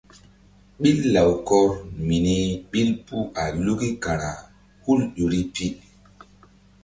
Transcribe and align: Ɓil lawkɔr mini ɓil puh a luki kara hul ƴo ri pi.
Ɓil 0.81 0.99
lawkɔr 1.13 1.69
mini 2.07 2.35
ɓil 2.71 2.89
puh 3.05 3.25
a 3.41 3.43
luki 3.65 3.89
kara 4.03 4.29
hul 4.83 4.99
ƴo 5.17 5.25
ri 5.31 5.41
pi. 5.53 5.65